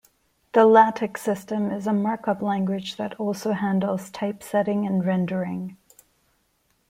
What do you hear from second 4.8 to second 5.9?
and rendering.